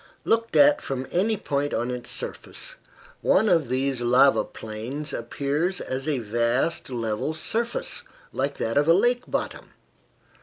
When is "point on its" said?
1.37-2.09